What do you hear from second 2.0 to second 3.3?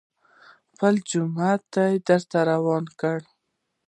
درته وران کړ.